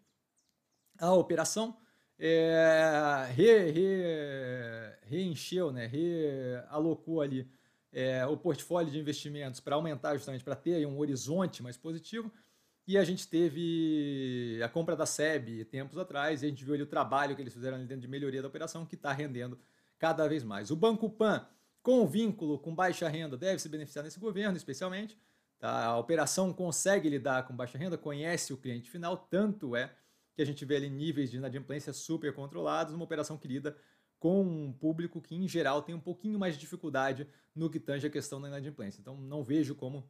a 0.99 1.13
operação. 1.13 1.77
É, 2.23 3.27
re, 3.31 3.71
re, 3.71 4.03
reencheu, 5.07 5.71
né, 5.71 5.87
realocou 5.87 7.21
ali 7.21 7.49
é, 7.91 8.23
o 8.27 8.37
portfólio 8.37 8.91
de 8.91 8.99
investimentos 8.99 9.59
para 9.59 9.75
aumentar 9.75 10.15
justamente, 10.15 10.43
para 10.43 10.55
ter 10.55 10.85
um 10.85 10.99
horizonte 10.99 11.63
mais 11.63 11.77
positivo. 11.77 12.31
E 12.87 12.97
a 12.97 13.03
gente 13.03 13.27
teve 13.27 14.59
a 14.63 14.67
compra 14.67 14.95
da 14.95 15.05
SEB 15.05 15.65
tempos 15.65 15.97
atrás, 15.97 16.41
e 16.41 16.45
a 16.45 16.49
gente 16.49 16.65
viu 16.65 16.73
ali 16.73 16.83
o 16.83 16.87
trabalho 16.87 17.35
que 17.35 17.41
eles 17.41 17.53
fizeram 17.53 17.77
ali 17.77 17.85
dentro 17.85 18.01
de 18.01 18.07
melhoria 18.07 18.41
da 18.41 18.47
operação, 18.47 18.85
que 18.85 18.95
está 18.95 19.11
rendendo 19.11 19.59
cada 19.99 20.27
vez 20.27 20.43
mais. 20.43 20.71
O 20.71 20.75
Banco 20.75 21.09
Pan, 21.09 21.47
com 21.83 22.07
vínculo 22.07 22.57
com 22.59 22.73
baixa 22.73 23.07
renda, 23.07 23.37
deve 23.37 23.59
se 23.59 23.69
beneficiar 23.69 24.03
nesse 24.03 24.19
governo, 24.19 24.57
especialmente. 24.57 25.17
Tá? 25.59 25.85
A 25.85 25.97
operação 25.97 26.51
consegue 26.51 27.07
lidar 27.07 27.47
com 27.47 27.55
baixa 27.55 27.77
renda, 27.77 27.97
conhece 27.97 28.51
o 28.51 28.57
cliente 28.57 28.89
final, 28.89 29.15
tanto 29.15 29.75
é 29.75 29.93
que 30.35 30.41
a 30.41 30.45
gente 30.45 30.65
vê 30.65 30.77
ali 30.77 30.89
níveis 30.89 31.29
de 31.29 31.37
inadimplência 31.37 31.93
super 31.93 32.33
controlados, 32.33 32.93
uma 32.93 33.03
operação 33.03 33.37
que 33.37 33.47
lida 33.47 33.77
com 34.19 34.41
um 34.41 34.73
público 34.73 35.21
que, 35.21 35.35
em 35.35 35.47
geral, 35.47 35.81
tem 35.81 35.93
um 35.93 35.99
pouquinho 35.99 36.39
mais 36.39 36.55
de 36.55 36.59
dificuldade 36.59 37.27
no 37.55 37.69
que 37.69 37.79
tange 37.79 38.07
a 38.07 38.09
questão 38.09 38.41
da 38.41 38.47
inadimplência. 38.47 39.01
Então, 39.01 39.17
não 39.17 39.43
vejo 39.43 39.75
como 39.75 40.09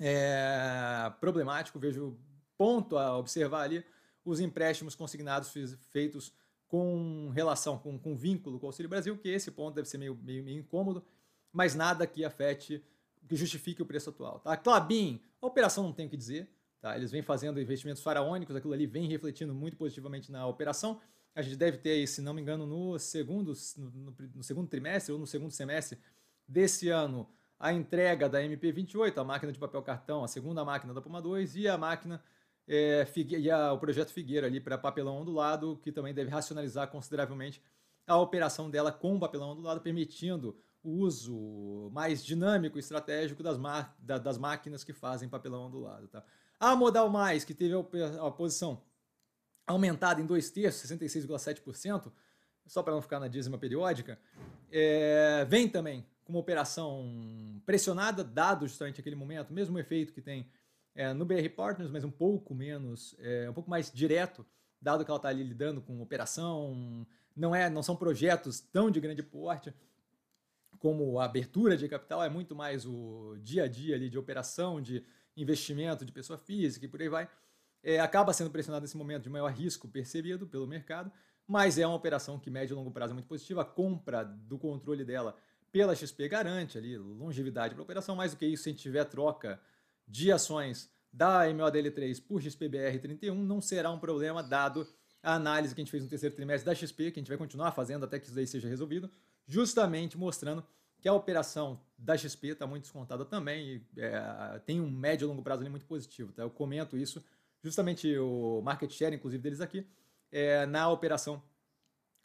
é, 0.00 1.12
problemático, 1.20 1.78
vejo 1.78 2.18
ponto 2.56 2.96
a 2.96 3.16
observar 3.16 3.62
ali 3.62 3.84
os 4.24 4.40
empréstimos 4.40 4.94
consignados 4.94 5.52
feitos 5.90 6.32
com 6.66 7.30
relação, 7.34 7.78
com, 7.78 7.98
com 7.98 8.16
vínculo 8.16 8.58
com 8.58 8.66
o 8.66 8.68
Auxílio 8.68 8.88
Brasil, 8.88 9.16
que 9.16 9.28
esse 9.28 9.50
ponto 9.50 9.74
deve 9.74 9.88
ser 9.88 9.98
meio, 9.98 10.16
meio, 10.16 10.42
meio 10.42 10.58
incômodo, 10.58 11.04
mas 11.52 11.74
nada 11.74 12.06
que 12.06 12.24
afete, 12.24 12.82
que 13.28 13.36
justifique 13.36 13.82
o 13.82 13.86
preço 13.86 14.10
atual. 14.10 14.40
Tá? 14.40 14.56
Clabin, 14.56 15.20
a 15.40 15.46
operação 15.46 15.84
não 15.84 15.92
tem 15.92 16.06
o 16.06 16.10
que 16.10 16.16
dizer, 16.16 16.50
tá? 16.80 16.96
eles 16.96 17.12
vêm 17.12 17.22
fazendo 17.22 17.60
investimentos 17.60 18.02
faraônicos, 18.02 18.56
aquilo 18.56 18.72
ali 18.72 18.86
vem 18.86 19.06
refletindo 19.06 19.54
muito 19.54 19.76
positivamente 19.76 20.32
na 20.32 20.46
operação. 20.46 21.00
A 21.34 21.42
gente 21.42 21.56
deve 21.56 21.78
ter, 21.78 22.06
se 22.06 22.20
não 22.20 22.34
me 22.34 22.40
engano, 22.40 22.66
no 22.66 22.98
segundo, 22.98 23.52
no, 23.76 24.16
no 24.34 24.42
segundo 24.42 24.68
trimestre 24.68 25.12
ou 25.12 25.18
no 25.18 25.26
segundo 25.26 25.52
semestre 25.52 25.98
desse 26.46 26.88
ano, 26.88 27.28
a 27.64 27.72
entrega 27.72 28.28
da 28.28 28.42
MP28, 28.42 29.16
a 29.16 29.24
máquina 29.24 29.50
de 29.50 29.58
papel 29.58 29.80
cartão, 29.80 30.22
a 30.22 30.28
segunda 30.28 30.62
máquina 30.62 30.92
da 30.92 31.00
Puma 31.00 31.22
2 31.22 31.56
e 31.56 31.66
a 31.66 31.78
máquina 31.78 32.22
é, 32.68 33.06
e 33.16 33.50
a, 33.50 33.72
o 33.72 33.78
projeto 33.78 34.12
Figueira 34.12 34.46
ali 34.46 34.60
para 34.60 34.76
papelão 34.76 35.16
ondulado, 35.16 35.80
que 35.82 35.90
também 35.90 36.12
deve 36.12 36.28
racionalizar 36.28 36.88
consideravelmente 36.88 37.62
a 38.06 38.18
operação 38.18 38.68
dela 38.68 38.92
com 38.92 39.18
papelão 39.18 39.52
ondulado, 39.52 39.80
permitindo 39.80 40.54
o 40.82 40.90
uso 40.90 41.88
mais 41.90 42.22
dinâmico 42.22 42.76
e 42.76 42.80
estratégico 42.80 43.42
das, 43.42 43.56
da, 43.98 44.18
das 44.18 44.36
máquinas 44.36 44.84
que 44.84 44.92
fazem 44.92 45.26
papelão 45.26 45.64
ondulado. 45.64 46.06
Tá? 46.08 46.22
A 46.60 46.76
Modal 46.76 47.08
Mais, 47.08 47.46
que 47.46 47.54
teve 47.54 47.72
a, 47.72 48.26
a 48.26 48.30
posição 48.30 48.82
aumentada 49.66 50.20
em 50.20 50.26
dois 50.26 50.50
terços, 50.50 50.90
66,7%, 50.90 52.12
só 52.66 52.82
para 52.82 52.92
não 52.92 53.00
ficar 53.00 53.18
na 53.18 53.28
dízima 53.28 53.56
periódica, 53.56 54.18
é, 54.70 55.46
vem 55.48 55.66
também 55.66 56.04
com 56.24 56.32
uma 56.32 56.40
operação 56.40 57.60
pressionada, 57.66 58.24
dado 58.24 58.66
justamente 58.66 59.00
aquele 59.00 59.16
momento, 59.16 59.52
mesmo 59.52 59.78
efeito 59.78 60.12
que 60.12 60.22
tem 60.22 60.48
é, 60.94 61.12
no 61.12 61.24
BR 61.24 61.48
Partners, 61.54 61.90
mas 61.90 62.04
um 62.04 62.10
pouco 62.10 62.54
menos, 62.54 63.14
é, 63.18 63.48
um 63.50 63.52
pouco 63.52 63.68
mais 63.68 63.92
direto, 63.92 64.44
dado 64.80 65.04
que 65.04 65.10
ela 65.10 65.18
está 65.18 65.28
ali 65.28 65.42
lidando 65.42 65.80
com 65.82 66.00
operação, 66.00 67.06
não 67.36 67.54
é, 67.54 67.68
não 67.68 67.82
são 67.82 67.96
projetos 67.96 68.60
tão 68.60 68.90
de 68.90 69.00
grande 69.00 69.22
porte 69.22 69.72
como 70.78 71.18
a 71.18 71.24
abertura 71.24 71.76
de 71.76 71.88
capital, 71.88 72.22
é 72.22 72.28
muito 72.28 72.54
mais 72.54 72.84
o 72.84 73.36
dia 73.40 73.64
a 73.64 73.68
dia 73.68 73.94
ali 73.94 74.10
de 74.10 74.18
operação, 74.18 74.80
de 74.80 75.02
investimento 75.36 76.04
de 76.04 76.12
pessoa 76.12 76.38
física 76.38 76.84
e 76.84 76.88
por 76.88 77.00
aí 77.00 77.08
vai. 77.08 77.28
É, 77.82 78.00
acaba 78.00 78.32
sendo 78.32 78.50
pressionado 78.50 78.82
nesse 78.82 78.96
momento 78.96 79.22
de 79.22 79.30
maior 79.30 79.50
risco 79.50 79.88
percebido 79.88 80.46
pelo 80.46 80.66
mercado, 80.66 81.10
mas 81.46 81.78
é 81.78 81.86
uma 81.86 81.96
operação 81.96 82.38
que 82.38 82.50
médio 82.50 82.74
e 82.74 82.76
longo 82.76 82.90
prazo 82.90 83.12
é 83.12 83.14
muito 83.14 83.26
positiva. 83.26 83.62
A 83.62 83.64
compra 83.64 84.24
do 84.24 84.58
controle 84.58 85.04
dela 85.04 85.36
pela 85.74 85.92
XP 85.92 86.28
garante 86.28 86.78
ali 86.78 86.96
longevidade 86.96 87.74
para 87.74 87.82
a 87.82 87.84
operação. 87.84 88.14
Mais 88.14 88.30
do 88.30 88.36
que 88.36 88.46
isso, 88.46 88.62
se 88.62 88.68
a 88.68 88.72
gente 88.72 88.80
tiver 88.80 89.02
troca 89.06 89.60
de 90.06 90.30
ações 90.30 90.88
da 91.12 91.48
MODL3 91.48 92.22
por 92.24 92.40
XPBR31 92.40 93.34
não 93.34 93.60
será 93.60 93.90
um 93.90 93.98
problema, 93.98 94.40
dado 94.40 94.86
a 95.20 95.34
análise 95.34 95.74
que 95.74 95.80
a 95.80 95.84
gente 95.84 95.90
fez 95.90 96.04
no 96.04 96.08
terceiro 96.08 96.32
trimestre 96.32 96.64
da 96.64 96.76
XP, 96.76 97.10
que 97.10 97.18
a 97.18 97.20
gente 97.20 97.28
vai 97.28 97.36
continuar 97.36 97.72
fazendo 97.72 98.04
até 98.04 98.20
que 98.20 98.26
isso 98.26 98.36
daí 98.36 98.46
seja 98.46 98.68
resolvido, 98.68 99.10
justamente 99.48 100.16
mostrando 100.16 100.64
que 101.00 101.08
a 101.08 101.12
operação 101.12 101.80
da 101.98 102.16
XP 102.16 102.50
está 102.50 102.68
muito 102.68 102.82
descontada 102.82 103.24
também 103.24 103.66
e 103.66 104.00
é, 104.00 104.60
tem 104.64 104.80
um 104.80 104.88
médio 104.88 105.24
e 105.24 105.28
longo 105.28 105.42
prazo 105.42 105.62
ali 105.62 105.70
muito 105.70 105.86
positivo. 105.86 106.32
Tá? 106.32 106.44
Eu 106.44 106.50
comento 106.50 106.96
isso, 106.96 107.20
justamente 107.64 108.16
o 108.16 108.62
market 108.62 108.92
share, 108.92 109.16
inclusive, 109.16 109.42
deles 109.42 109.60
aqui, 109.60 109.84
é, 110.30 110.66
na 110.66 110.88
operação 110.88 111.42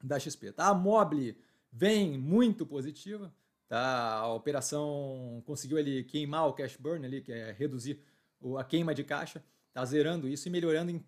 da 0.04 0.20
XP. 0.20 0.52
Tá? 0.52 0.68
A 0.68 0.74
Mobile 0.76 1.36
vem 1.72 2.18
muito 2.18 2.66
positiva, 2.66 3.34
Tá? 3.70 4.14
A 4.16 4.34
operação 4.34 5.44
conseguiu 5.46 5.78
ali 5.78 6.04
queimar 6.04 6.48
o 6.48 6.54
cash 6.54 6.76
burn 6.76 7.06
ali, 7.06 7.22
que 7.22 7.32
é 7.32 7.52
reduzir 7.52 8.02
a 8.58 8.64
queima 8.64 8.96
de 8.96 9.04
caixa, 9.04 9.44
tá 9.72 9.86
zerando 9.86 10.28
isso 10.28 10.48
e 10.48 10.52
melhorando 10.52 10.90
em 10.90 11.06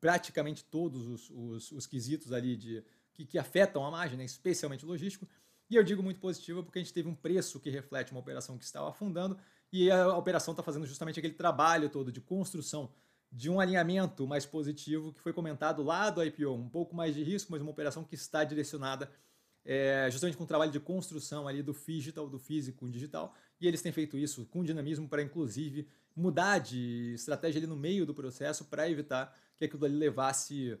praticamente 0.00 0.64
todos 0.64 1.06
os, 1.06 1.30
os, 1.30 1.70
os 1.70 1.86
quesitos 1.86 2.32
ali 2.32 2.56
de, 2.56 2.84
que, 3.14 3.24
que, 3.24 3.38
afetam 3.38 3.86
a 3.86 3.90
margem, 3.90 4.18
né? 4.18 4.24
especialmente 4.24 4.84
logístico. 4.84 5.28
E 5.70 5.76
eu 5.76 5.84
digo 5.84 6.02
muito 6.02 6.18
positiva 6.18 6.60
porque 6.60 6.80
a 6.80 6.82
gente 6.82 6.92
teve 6.92 7.08
um 7.08 7.14
preço 7.14 7.60
que 7.60 7.70
reflete 7.70 8.10
uma 8.10 8.20
operação 8.20 8.58
que 8.58 8.64
estava 8.64 8.88
afundando 8.88 9.38
e 9.72 9.88
a 9.88 10.16
operação 10.16 10.52
está 10.52 10.62
fazendo 10.62 10.86
justamente 10.86 11.20
aquele 11.20 11.34
trabalho 11.34 11.88
todo 11.88 12.10
de 12.10 12.20
construção 12.20 12.92
de 13.30 13.48
um 13.48 13.60
alinhamento 13.60 14.26
mais 14.26 14.44
positivo 14.44 15.12
que 15.12 15.20
foi 15.20 15.32
comentado 15.32 15.84
lá 15.84 16.10
do 16.10 16.22
IPO, 16.22 16.52
um 16.52 16.68
pouco 16.68 16.96
mais 16.96 17.14
de 17.14 17.22
risco, 17.22 17.52
mas 17.52 17.62
uma 17.62 17.70
operação 17.70 18.02
que 18.02 18.16
está 18.16 18.42
direcionada 18.42 19.08
é, 19.64 20.08
justamente 20.10 20.36
com 20.36 20.44
o 20.44 20.46
trabalho 20.46 20.72
de 20.72 20.80
construção 20.80 21.46
ali 21.46 21.62
do 21.62 21.72
digital, 21.72 22.28
do 22.28 22.38
físico 22.38 22.88
digital, 22.88 23.34
e 23.60 23.66
eles 23.66 23.80
têm 23.80 23.92
feito 23.92 24.16
isso 24.16 24.46
com 24.46 24.64
dinamismo 24.64 25.08
para, 25.08 25.22
inclusive, 25.22 25.88
mudar 26.14 26.58
de 26.58 27.12
estratégia 27.14 27.58
ali 27.58 27.66
no 27.66 27.76
meio 27.76 28.04
do 28.04 28.14
processo 28.14 28.64
para 28.64 28.90
evitar 28.90 29.34
que 29.56 29.64
aquilo 29.64 29.84
ali 29.84 29.96
levasse 29.96 30.78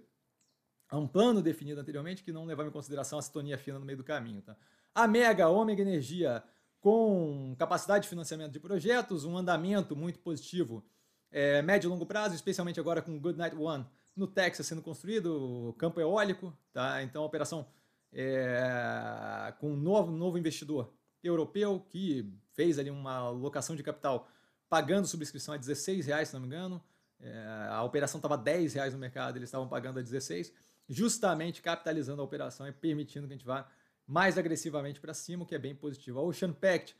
a 0.88 0.98
um 0.98 1.06
plano 1.06 1.40
definido 1.40 1.80
anteriormente 1.80 2.22
que 2.22 2.32
não 2.32 2.44
levava 2.44 2.68
em 2.68 2.72
consideração 2.72 3.18
a 3.18 3.22
sintonia 3.22 3.56
fina 3.56 3.78
no 3.78 3.84
meio 3.84 3.96
do 3.96 4.04
caminho. 4.04 4.42
Tá? 4.42 4.56
A 4.94 5.08
Mega, 5.08 5.48
Omega 5.48 5.80
Energia, 5.80 6.42
com 6.80 7.54
capacidade 7.58 8.02
de 8.02 8.08
financiamento 8.08 8.52
de 8.52 8.60
projetos, 8.60 9.24
um 9.24 9.38
andamento 9.38 9.96
muito 9.96 10.18
positivo, 10.18 10.84
é, 11.30 11.62
médio 11.62 11.88
e 11.88 11.90
longo 11.90 12.04
prazo, 12.04 12.34
especialmente 12.34 12.78
agora 12.78 13.00
com 13.00 13.18
Good 13.18 13.38
Night 13.38 13.56
One 13.56 13.86
no 14.14 14.26
Texas 14.26 14.66
sendo 14.66 14.82
construído, 14.82 15.74
campo 15.78 15.98
eólico, 15.98 16.52
tá? 16.72 17.02
então 17.02 17.22
a 17.22 17.26
operação 17.26 17.66
é, 18.12 19.54
com 19.58 19.72
um 19.72 19.76
novo, 19.76 20.12
novo 20.12 20.38
investidor 20.38 20.92
europeu 21.22 21.80
que 21.88 22.30
fez 22.52 22.78
ali 22.78 22.90
uma 22.90 23.16
alocação 23.16 23.74
de 23.74 23.82
capital 23.82 24.28
pagando 24.68 25.06
subscrição 25.06 25.54
a 25.54 25.56
16 25.56 26.06
reais, 26.06 26.28
se 26.28 26.34
não 26.34 26.40
me 26.40 26.46
engano. 26.46 26.82
É, 27.20 27.68
a 27.70 27.82
operação 27.82 28.18
estava 28.18 28.36
10 28.36 28.74
reais 28.74 28.92
no 28.92 28.98
mercado, 28.98 29.36
eles 29.36 29.48
estavam 29.48 29.68
pagando 29.68 29.98
a 29.98 30.02
16, 30.02 30.52
justamente 30.88 31.62
capitalizando 31.62 32.20
a 32.20 32.24
operação 32.24 32.66
e 32.66 32.72
permitindo 32.72 33.26
que 33.26 33.32
a 33.32 33.36
gente 33.36 33.46
vá 33.46 33.68
mais 34.06 34.36
agressivamente 34.36 35.00
para 35.00 35.14
cima, 35.14 35.44
o 35.44 35.46
que 35.46 35.54
é 35.54 35.58
bem 35.58 35.74
positivo. 35.74 36.18
A 36.18 36.22
Ocean 36.22 36.52
Pact 36.52 36.96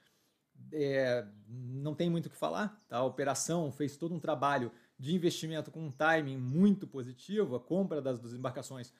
é, 0.72 1.26
não 1.48 1.94
tem 1.94 2.08
muito 2.08 2.26
o 2.26 2.30
que 2.30 2.36
falar, 2.36 2.80
tá? 2.88 2.98
a 2.98 3.04
operação 3.04 3.72
fez 3.72 3.96
todo 3.96 4.14
um 4.14 4.20
trabalho 4.20 4.70
de 4.98 5.14
investimento 5.14 5.70
com 5.70 5.84
um 5.84 5.90
timing 5.90 6.36
muito 6.36 6.86
positivo, 6.86 7.56
a 7.56 7.60
compra 7.60 8.00
das, 8.00 8.20
das 8.20 8.32
embarcações 8.32 8.92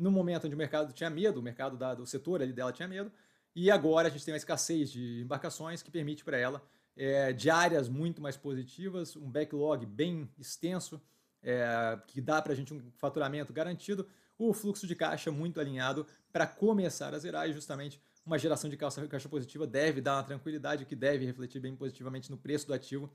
no 0.00 0.10
momento 0.10 0.46
onde 0.46 0.54
o 0.54 0.58
mercado 0.58 0.92
tinha 0.92 1.10
medo, 1.10 1.40
o 1.40 1.42
mercado 1.42 1.76
da, 1.76 1.94
do 1.94 2.06
setor 2.06 2.42
ali 2.42 2.52
dela 2.52 2.72
tinha 2.72 2.88
medo, 2.88 3.12
e 3.54 3.70
agora 3.70 4.08
a 4.08 4.10
gente 4.10 4.24
tem 4.24 4.32
uma 4.32 4.38
escassez 4.38 4.90
de 4.90 5.20
embarcações 5.22 5.82
que 5.82 5.90
permite 5.90 6.24
para 6.24 6.38
ela 6.38 6.62
é, 6.96 7.32
diárias 7.32 7.88
muito 7.88 8.20
mais 8.20 8.36
positivas, 8.36 9.16
um 9.16 9.30
backlog 9.30 9.84
bem 9.86 10.28
extenso, 10.38 11.00
é, 11.42 11.98
que 12.06 12.20
dá 12.20 12.40
para 12.42 12.52
a 12.52 12.56
gente 12.56 12.72
um 12.74 12.90
faturamento 12.92 13.52
garantido, 13.52 14.06
o 14.38 14.52
fluxo 14.52 14.86
de 14.86 14.94
caixa 14.94 15.30
muito 15.30 15.60
alinhado 15.60 16.06
para 16.32 16.46
começar 16.46 17.14
a 17.14 17.18
zerar 17.18 17.48
e 17.48 17.52
justamente 17.52 18.00
uma 18.24 18.38
geração 18.38 18.68
de 18.70 18.76
caixa, 18.76 19.06
caixa 19.06 19.28
positiva 19.28 19.66
deve 19.66 20.00
dar 20.00 20.16
uma 20.16 20.24
tranquilidade 20.24 20.84
que 20.84 20.94
deve 20.94 21.24
refletir 21.24 21.60
bem 21.60 21.74
positivamente 21.74 22.30
no 22.30 22.36
preço 22.36 22.66
do 22.66 22.74
ativo. 22.74 23.10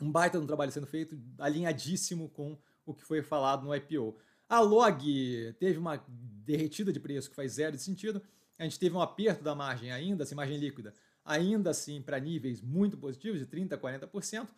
Um 0.00 0.10
baita 0.10 0.38
de 0.38 0.44
um 0.44 0.46
trabalho 0.46 0.70
sendo 0.70 0.86
feito, 0.86 1.18
alinhadíssimo 1.38 2.28
com 2.28 2.58
o 2.86 2.94
que 2.94 3.04
foi 3.04 3.22
falado 3.22 3.64
no 3.64 3.74
IPO. 3.74 4.16
A 4.50 4.58
log 4.58 5.54
teve 5.60 5.78
uma 5.78 6.04
derretida 6.44 6.92
de 6.92 6.98
preço 6.98 7.30
que 7.30 7.36
faz 7.36 7.52
zero 7.52 7.76
de 7.76 7.82
sentido. 7.82 8.20
A 8.58 8.64
gente 8.64 8.80
teve 8.80 8.96
um 8.96 9.00
aperto 9.00 9.44
da 9.44 9.54
margem 9.54 9.92
ainda, 9.92 10.24
assim, 10.24 10.34
margem 10.34 10.58
líquida, 10.58 10.92
ainda 11.24 11.70
assim 11.70 12.02
para 12.02 12.18
níveis 12.18 12.60
muito 12.60 12.98
positivos, 12.98 13.38
de 13.38 13.46
30% 13.46 13.74
a 13.74 13.78
40%, 13.78 14.48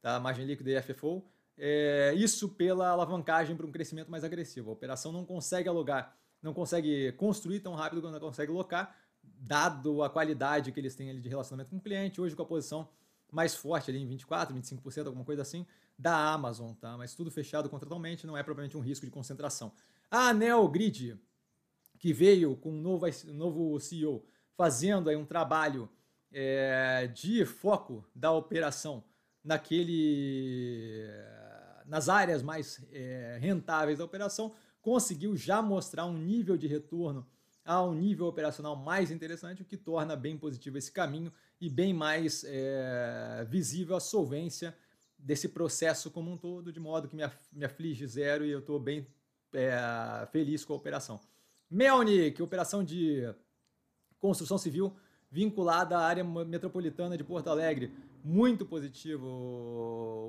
tá? 0.00 0.18
margem 0.18 0.46
líquida 0.46 0.70
e 0.70 0.80
FFO. 0.80 1.22
É, 1.58 2.14
isso 2.16 2.48
pela 2.48 2.88
alavancagem 2.88 3.54
para 3.54 3.66
um 3.66 3.70
crescimento 3.70 4.10
mais 4.10 4.24
agressivo. 4.24 4.70
A 4.70 4.72
operação 4.72 5.12
não 5.12 5.22
consegue 5.22 5.68
alugar, 5.68 6.16
não 6.40 6.54
consegue 6.54 7.12
construir 7.12 7.60
tão 7.60 7.74
rápido 7.74 8.00
quanto 8.00 8.18
consegue 8.18 8.50
locar, 8.50 8.96
dado 9.22 10.02
a 10.02 10.08
qualidade 10.08 10.72
que 10.72 10.80
eles 10.80 10.94
têm 10.94 11.10
ali 11.10 11.20
de 11.20 11.28
relacionamento 11.28 11.68
com 11.68 11.76
o 11.76 11.80
cliente. 11.80 12.22
Hoje, 12.22 12.34
com 12.34 12.42
a 12.42 12.46
posição 12.46 12.88
mais 13.32 13.54
forte 13.54 13.90
ali 13.90 13.98
em 13.98 14.08
24%, 14.08 14.52
25%, 14.52 15.06
alguma 15.06 15.24
coisa 15.24 15.42
assim, 15.42 15.66
da 15.98 16.32
Amazon, 16.32 16.74
tá? 16.74 16.96
Mas 16.96 17.14
tudo 17.14 17.30
fechado 17.30 17.68
contratualmente, 17.68 18.26
não 18.26 18.36
é 18.36 18.42
propriamente 18.42 18.76
um 18.76 18.80
risco 18.80 19.06
de 19.06 19.10
concentração. 19.10 19.72
A 20.10 20.34
Neogrid, 20.34 21.18
que 21.98 22.12
veio 22.12 22.54
com 22.56 22.70
um 22.70 22.80
novo, 22.80 23.06
novo 23.32 23.80
CEO, 23.80 24.24
fazendo 24.54 25.08
aí 25.08 25.16
um 25.16 25.24
trabalho 25.24 25.88
é, 26.30 27.06
de 27.08 27.44
foco 27.46 28.04
da 28.14 28.30
operação 28.30 29.02
naquele 29.42 31.08
nas 31.86 32.08
áreas 32.08 32.42
mais 32.42 32.84
é, 32.92 33.38
rentáveis 33.40 33.98
da 33.98 34.04
operação, 34.04 34.54
conseguiu 34.80 35.36
já 35.36 35.60
mostrar 35.60 36.06
um 36.06 36.16
nível 36.16 36.56
de 36.56 36.66
retorno 36.66 37.26
a 37.64 37.82
um 37.82 37.94
nível 37.94 38.26
operacional 38.26 38.74
mais 38.74 39.10
interessante, 39.10 39.62
o 39.62 39.64
que 39.64 39.76
torna 39.76 40.16
bem 40.16 40.36
positivo 40.36 40.78
esse 40.78 40.90
caminho 40.90 41.32
e 41.60 41.70
bem 41.70 41.94
mais 41.94 42.44
é, 42.44 43.46
visível 43.48 43.96
a 43.96 44.00
solvência 44.00 44.76
desse 45.16 45.48
processo 45.48 46.10
como 46.10 46.30
um 46.30 46.36
todo, 46.36 46.72
de 46.72 46.80
modo 46.80 47.08
que 47.08 47.14
me, 47.14 47.22
me 47.52 47.64
aflige 47.64 48.06
zero 48.06 48.44
e 48.44 48.50
eu 48.50 48.58
estou 48.58 48.80
bem 48.80 49.06
é, 49.52 50.26
feliz 50.32 50.64
com 50.64 50.72
a 50.72 50.76
operação. 50.76 51.20
Melnik, 51.70 52.42
operação 52.42 52.82
de 52.82 53.32
construção 54.18 54.58
civil 54.58 54.94
vinculada 55.30 55.96
à 55.96 56.04
área 56.04 56.22
metropolitana 56.22 57.16
de 57.16 57.24
Porto 57.24 57.48
Alegre. 57.48 57.94
Muito 58.22 58.66
positivo 58.66 59.26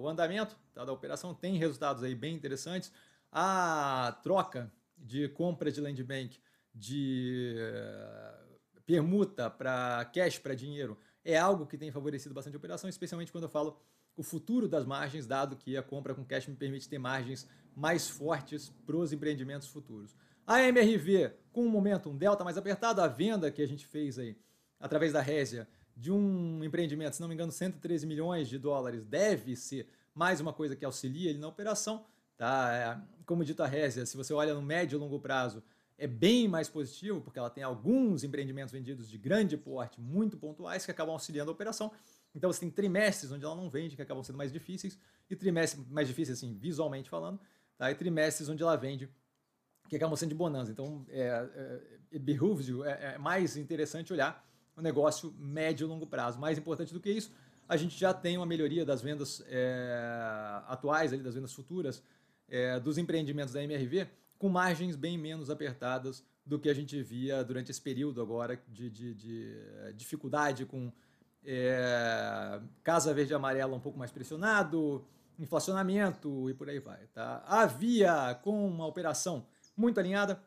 o 0.02 0.08
andamento 0.08 0.56
tá, 0.74 0.86
da 0.86 0.94
operação, 0.94 1.34
tem 1.34 1.58
resultados 1.58 2.04
aí 2.04 2.16
bem 2.16 2.34
interessantes. 2.34 2.92
A 3.32 4.18
troca 4.24 4.72
de 4.98 5.28
compra 5.30 5.72
de 5.72 5.82
land 5.82 6.02
bank 6.04 6.40
de 6.74 7.56
eh, 7.58 8.44
permuta 8.86 9.50
para 9.50 10.06
cash 10.14 10.40
para 10.40 10.56
dinheiro 10.56 10.98
é 11.24 11.38
algo 11.38 11.66
que 11.66 11.78
tem 11.78 11.92
favorecido 11.92 12.34
bastante 12.34 12.56
a 12.56 12.58
operação, 12.58 12.90
especialmente 12.90 13.32
quando 13.32 13.46
eu 13.46 13.50
falo 13.50 13.80
o 14.16 14.24
futuro 14.24 14.68
das 14.68 14.86
margens, 14.86 15.26
dado 15.26 15.56
que 15.56 15.76
a 15.78 15.84
compra 15.84 16.14
com 16.14 16.24
cash 16.24 16.48
me 16.48 16.56
permite 16.56 16.88
ter 16.88 17.00
margens 17.00 17.48
mais 17.76 18.10
fortes 18.10 18.70
para 18.86 18.96
os 18.96 19.12
empreendimentos 19.12 19.68
futuros. 19.68 20.16
A 20.46 20.62
MRV, 20.62 21.32
com 21.52 21.66
um 21.66 21.70
momento, 21.70 22.10
um 22.10 22.18
delta 22.18 22.44
mais 22.44 22.58
apertado, 22.58 23.02
a 23.02 23.08
venda 23.08 23.50
que 23.50 23.62
a 23.62 23.68
gente 23.68 23.88
fez 23.88 24.20
aí 24.20 24.38
através 24.80 25.14
da 25.14 25.22
Résia 25.22 25.68
de 25.96 26.12
um 26.12 26.64
empreendimento, 26.64 27.16
se 27.16 27.22
não 27.22 27.28
me 27.28 27.34
engano, 27.34 27.52
113 27.52 28.06
milhões 28.06 28.50
de 28.50 28.58
dólares, 28.58 29.06
deve 29.06 29.56
ser 29.56 29.88
mais 30.14 30.42
uma 30.42 30.52
coisa 30.52 30.76
que 30.76 30.84
auxilia 30.84 31.30
ele 31.30 31.40
na 31.40 31.48
operação. 31.48 32.06
Tá? 32.36 32.74
É, 32.74 33.24
como 33.26 33.46
dito 33.46 33.64
a 33.64 33.68
Résia, 33.68 34.06
se 34.06 34.18
você 34.18 34.34
olha 34.34 34.54
no 34.54 34.62
médio 34.62 34.98
e 34.98 35.00
longo 35.00 35.20
prazo, 35.20 35.64
é 36.04 36.08
bem 36.08 36.50
mais 36.50 36.68
positivo, 36.68 37.22
porque 37.22 37.40
ela 37.40 37.50
tem 37.50 37.64
alguns 37.64 38.26
empreendimentos 38.26 38.74
vendidos 38.74 39.10
de 39.10 39.18
grande 39.18 39.56
porte, 39.56 40.02
muito 40.02 40.36
pontuais, 40.36 40.84
que 40.84 40.92
acabam 40.92 41.14
auxiliando 41.14 41.50
a 41.50 41.54
operação. 41.54 41.94
Então 42.36 42.52
você 42.52 42.60
tem 42.60 42.70
trimestres 42.70 43.32
onde 43.32 43.46
ela 43.46 43.56
não 43.56 43.70
vende, 43.70 43.96
que 43.96 44.02
acabam 44.02 44.22
sendo 44.22 44.38
mais 44.38 44.52
difíceis, 44.52 45.00
e 45.30 45.36
trimestres 45.36 45.88
mais 45.88 46.10
difíceis, 46.10 46.40
assim, 46.40 46.54
visualmente 46.54 47.10
falando, 47.10 47.40
tá? 47.78 47.90
e 47.90 47.96
trimestres 47.96 48.50
onde 48.50 48.62
ela 48.62 48.76
vende, 48.76 49.10
que 49.88 49.96
acabam 49.96 50.18
sendo 50.18 50.30
de 50.30 50.36
bonança. 50.36 50.72
Então, 50.72 51.06
é, 51.08 51.22
é, 52.12 52.18
é, 52.18 53.14
é 53.14 53.18
mais 53.18 53.56
interessante 53.56 54.12
olhar 54.12 54.46
o 54.76 54.82
negócio 54.82 55.34
médio 55.40 55.86
e 55.86 55.88
longo 55.88 56.06
prazo. 56.06 56.38
Mais 56.38 56.58
importante 56.58 56.94
do 56.94 57.00
que 57.00 57.12
isso, 57.12 57.32
a 57.66 57.78
gente 57.78 57.98
já 57.98 58.14
tem 58.14 58.36
uma 58.36 58.46
melhoria 58.46 58.84
das 58.86 59.02
vendas 59.02 59.42
é, 59.48 59.96
atuais, 60.68 61.14
ali, 61.14 61.24
das 61.24 61.36
vendas 61.36 61.54
futuras, 61.54 62.04
é, 62.50 62.78
dos 62.78 62.98
empreendimentos 62.98 63.54
da 63.54 63.64
MRV, 63.64 64.10
com 64.44 64.50
margens 64.50 64.98
bem 64.98 65.18
menos 65.18 65.50
apertadas 65.50 66.22
do 66.46 66.60
que 66.60 66.68
a 66.68 66.74
gente 66.74 67.02
via 67.02 67.46
durante 67.46 67.72
esse 67.72 67.80
período 67.80 68.22
agora 68.22 68.62
de, 68.68 68.90
de, 68.90 69.14
de 69.14 69.56
eh, 69.56 69.94
dificuldade 69.96 70.66
com 70.66 70.92
é, 71.46 72.60
Casa 72.84 73.14
Verde 73.14 73.32
e 73.32 73.36
Amarela 73.36 73.74
um 73.74 73.80
pouco 73.80 73.98
mais 73.98 74.12
pressionado, 74.12 75.08
inflacionamento 75.40 76.50
e 76.50 76.54
por 76.54 76.68
aí 76.68 76.80
vai. 76.80 77.08
Tá? 77.14 77.42
A 77.48 77.66
Via, 77.66 78.38
com 78.44 78.68
uma 78.68 78.86
operação 78.86 79.48
muito 79.78 79.98
alinhada, 79.98 80.44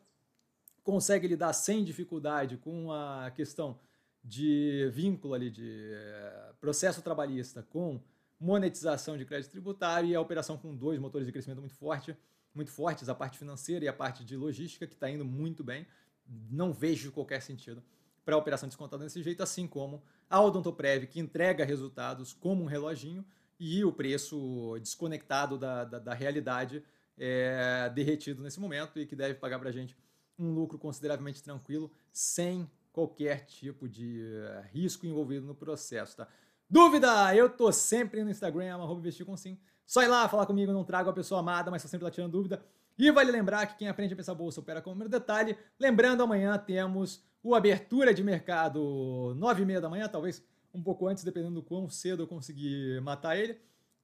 consegue 0.83 1.27
lidar 1.27 1.51
sem 1.53 1.83
dificuldade 1.83 2.55
com 2.55 2.91
a 2.91 3.31
questão 3.31 3.79
de 4.23 4.91
vínculo 4.93 5.33
ali 5.33 5.49
de 5.49 5.89
é, 5.91 6.51
processo 6.61 7.01
trabalhista 7.01 7.63
com 7.63 7.99
monetização 8.39 9.17
de 9.17 9.25
crédito 9.25 9.49
tributário 9.49 10.07
e 10.07 10.15
a 10.15 10.21
operação 10.21 10.55
com 10.55 10.75
dois 10.75 10.99
motores 10.99 11.25
de 11.25 11.33
crescimento 11.33 11.61
muito 11.61 11.73
forte 11.73 12.15
muito 12.57 12.71
fortes, 12.71 13.07
a 13.07 13.15
parte 13.15 13.37
financeira 13.37 13.85
e 13.85 13.87
a 13.87 13.93
parte 13.93 14.25
de 14.25 14.35
logística, 14.35 14.85
que 14.85 14.93
está 14.93 15.09
indo 15.09 15.23
muito 15.23 15.63
bem. 15.63 15.87
Não 16.51 16.73
vejo 16.73 17.11
qualquer 17.11 17.41
sentido 17.41 17.81
para 18.25 18.35
a 18.35 18.37
operação 18.37 18.67
descontada 18.67 19.05
desse 19.05 19.23
jeito, 19.23 19.41
assim 19.41 19.65
como 19.65 20.03
a 20.29 20.41
Odontoprev, 20.41 21.07
que 21.07 21.19
entrega 21.19 21.63
resultados 21.63 22.33
como 22.33 22.63
um 22.63 22.65
reloginho 22.65 23.23
e 23.57 23.85
o 23.85 23.93
preço 23.93 24.77
desconectado 24.81 25.57
da, 25.57 25.85
da, 25.85 25.99
da 25.99 26.13
realidade 26.13 26.83
é 27.17 27.89
derretido 27.95 28.43
nesse 28.43 28.59
momento 28.59 28.99
e 28.99 29.05
que 29.05 29.15
deve 29.15 29.35
pagar 29.35 29.57
para 29.59 29.69
a 29.69 29.71
gente 29.71 29.97
um 30.37 30.51
lucro 30.51 30.77
consideravelmente 30.77 31.41
tranquilo, 31.41 31.91
sem 32.11 32.69
qualquer 32.91 33.45
tipo 33.45 33.87
de 33.87 34.21
eh, 34.23 34.65
risco 34.71 35.05
envolvido 35.05 35.45
no 35.45 35.55
processo, 35.55 36.17
tá? 36.17 36.27
Dúvida? 36.69 37.33
Eu 37.33 37.49
tô 37.49 37.71
sempre 37.71 38.23
no 38.23 38.29
Instagram, 38.29 38.73
arroba 38.73 38.99
investir 38.99 39.25
com 39.25 39.37
sim. 39.37 39.57
Só 39.87 40.03
ir 40.03 40.07
lá 40.07 40.27
falar 40.27 40.45
comigo, 40.45 40.73
não 40.73 40.83
trago 40.83 41.09
a 41.09 41.13
pessoa 41.13 41.39
amada, 41.39 41.71
mas 41.71 41.81
tô 41.81 41.87
sempre 41.87 42.03
lá 42.03 42.11
tirando 42.11 42.33
dúvida. 42.33 42.61
E 42.99 43.09
vale 43.09 43.31
lembrar 43.31 43.65
que 43.67 43.77
quem 43.77 43.87
aprende 43.87 44.13
a 44.13 44.17
pensar 44.17 44.35
bolsa 44.35 44.59
opera 44.59 44.81
com 44.81 44.89
o 44.89 44.93
número 44.93 45.09
detalhe. 45.09 45.57
Lembrando, 45.79 46.21
amanhã 46.21 46.57
temos 46.57 47.23
o 47.41 47.55
abertura 47.55 48.13
de 48.13 48.21
mercado 48.21 49.33
nove 49.37 49.63
e 49.63 49.65
meia 49.65 49.79
da 49.79 49.87
manhã, 49.87 50.09
talvez 50.09 50.43
um 50.73 50.83
pouco 50.83 51.07
antes, 51.07 51.23
dependendo 51.23 51.55
do 51.55 51.63
quão 51.63 51.89
cedo 51.89 52.23
eu 52.23 52.27
conseguir 52.27 53.01
matar 53.01 53.37
ele. 53.37 53.57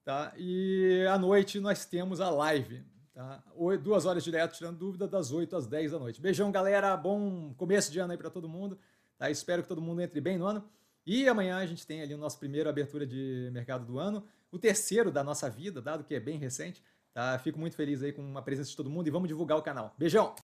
Tá? 0.05 0.33
E 0.37 1.05
à 1.09 1.17
noite 1.17 1.59
nós 1.59 1.85
temos 1.85 2.21
a 2.21 2.29
live. 2.29 2.81
Tá? 3.13 3.43
Duas 3.83 4.05
horas 4.05 4.23
direto, 4.23 4.55
tirando 4.55 4.77
dúvida, 4.77 5.05
das 5.05 5.31
8 5.31 5.55
às 5.55 5.67
10 5.67 5.91
da 5.91 5.99
noite. 5.99 6.21
Beijão, 6.21 6.49
galera. 6.49 6.95
Bom 6.95 7.53
começo 7.55 7.91
de 7.91 7.99
ano 7.99 8.13
aí 8.13 8.17
para 8.17 8.29
todo 8.29 8.47
mundo. 8.47 8.79
Tá? 9.17 9.29
Espero 9.29 9.61
que 9.63 9.67
todo 9.67 9.81
mundo 9.81 10.01
entre 10.01 10.21
bem 10.21 10.37
no 10.37 10.45
ano. 10.45 10.63
E 11.05 11.27
amanhã 11.27 11.57
a 11.57 11.65
gente 11.65 11.85
tem 11.85 12.01
ali 12.01 12.13
o 12.13 12.17
nosso 12.17 12.39
primeiro 12.39 12.69
abertura 12.69 13.05
de 13.05 13.49
mercado 13.51 13.85
do 13.85 13.99
ano, 13.99 14.23
o 14.53 14.59
terceiro 14.59 15.11
da 15.11 15.23
nossa 15.23 15.49
vida, 15.49 15.81
dado 15.81 16.03
que 16.03 16.13
é 16.13 16.19
bem 16.19 16.37
recente. 16.37 16.81
Tá? 17.11 17.37
Fico 17.39 17.59
muito 17.59 17.75
feliz 17.75 18.03
aí 18.03 18.13
com 18.13 18.37
a 18.37 18.41
presença 18.41 18.69
de 18.69 18.77
todo 18.77 18.89
mundo 18.89 19.07
e 19.07 19.11
vamos 19.11 19.27
divulgar 19.27 19.57
o 19.57 19.63
canal. 19.63 19.93
Beijão! 19.97 20.35